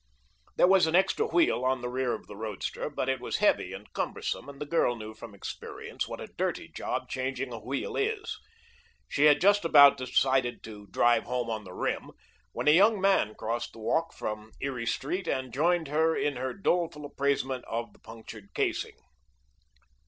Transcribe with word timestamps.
There 0.55 0.65
was 0.65 0.87
an 0.87 0.95
extra 0.95 1.27
wheel 1.27 1.63
on 1.63 1.81
the 1.81 1.87
rear 1.87 2.15
of 2.15 2.25
the 2.25 2.35
roadster, 2.35 2.89
but 2.89 3.07
it 3.07 3.19
was 3.19 3.37
heavy 3.37 3.71
and 3.71 3.93
cumbersome, 3.93 4.49
and 4.49 4.59
the 4.59 4.65
girl 4.65 4.95
knew 4.95 5.13
from 5.13 5.35
experience 5.35 6.07
what 6.07 6.19
a 6.19 6.25
dirty 6.25 6.69
job 6.69 7.07
changing 7.07 7.53
a 7.53 7.59
wheel 7.59 7.95
is. 7.95 8.39
She 9.07 9.25
had 9.25 9.39
just 9.39 9.63
about 9.63 9.97
decided 9.97 10.63
to 10.63 10.87
drive 10.87 11.25
home 11.25 11.51
on 11.51 11.65
the 11.65 11.73
rim, 11.73 12.13
when 12.51 12.67
a 12.67 12.71
young 12.71 12.99
man 12.99 13.35
crossed 13.35 13.73
the 13.73 13.79
walk 13.79 14.11
from 14.11 14.53
Erie 14.59 14.87
Street 14.87 15.27
and 15.27 15.53
joined 15.53 15.87
her 15.89 16.15
in 16.17 16.35
her 16.35 16.51
doleful 16.51 17.05
appraisement 17.05 17.63
of 17.65 17.93
the 17.93 17.99
punctured 17.99 18.55
casing. 18.55 18.97